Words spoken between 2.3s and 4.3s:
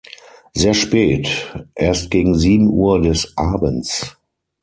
sieben Uhr des Abends.